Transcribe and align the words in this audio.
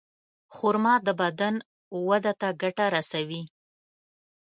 خرما 0.55 0.95
د 1.07 1.09
بدن 1.21 1.55
وده 2.07 2.33
ته 2.41 2.47
ګټه 2.61 2.85
رسوي. 2.95 3.43